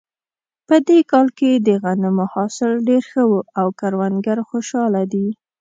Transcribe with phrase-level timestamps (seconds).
[0.67, 5.27] په دې کال کې د غنمو حاصل ډېر ښه و او کروندګر خوشحاله دي